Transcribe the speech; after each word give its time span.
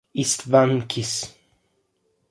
István 0.13 0.87
Kiss 0.89 1.29